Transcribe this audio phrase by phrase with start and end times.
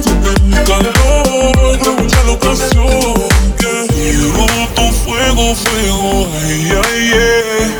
[0.00, 3.14] yo te mi calor Pregunta la ocasión
[3.60, 3.86] yeah.
[3.88, 7.70] Quiero tu fuego, fuego, ay, ay, ay.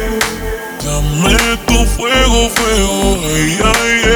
[0.85, 1.37] Dame
[1.67, 4.12] tu fuego, fuego, ay, ay, ay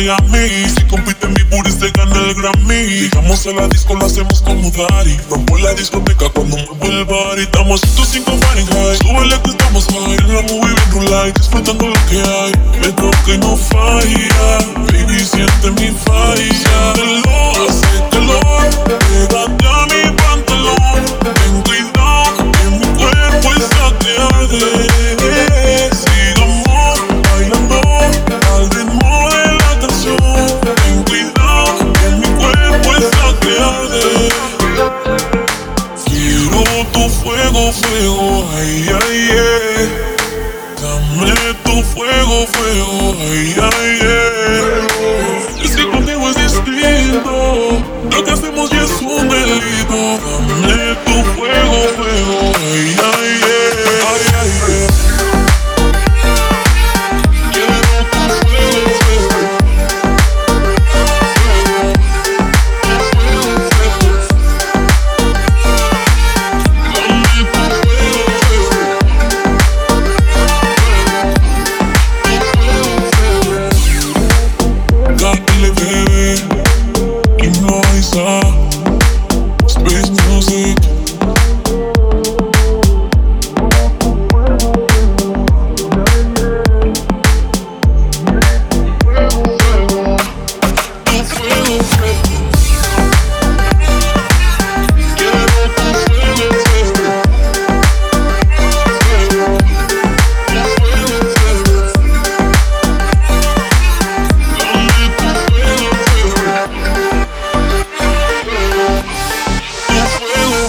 [0.00, 0.66] Miami.
[0.68, 3.00] Si compite en mi booty se gana el Grammy.
[3.00, 5.18] Llegamos a la disco, lo hacemos como Dari.
[5.28, 7.38] Rompo la discoteca cuando muevo el bar.
[7.38, 9.02] Y estamos 105 Fahrenheit.
[9.02, 10.14] Súbele que estamos high.
[10.14, 12.52] En la movie bien light, disfrutando lo que hay.
[12.80, 14.39] Me toca y no falla.
[42.46, 43.99] fuego, ay.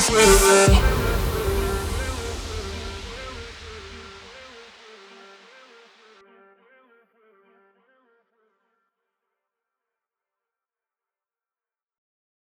[0.10, 0.81] with it.